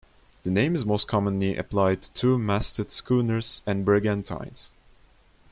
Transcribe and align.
The 0.41 0.49
name 0.49 0.73
is 0.73 0.83
most 0.83 1.07
commonly 1.07 1.55
applied 1.55 2.01
to 2.01 2.13
two-masted 2.13 2.89
schooners 2.89 3.61
and 3.67 3.85
brigantines. 3.85 4.71